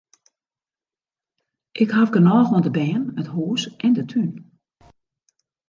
[1.83, 4.31] Ik haw genôch oan de bern, it hûs en de tún.